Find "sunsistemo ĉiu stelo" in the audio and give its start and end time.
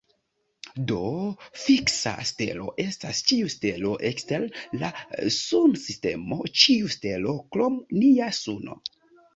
5.39-7.41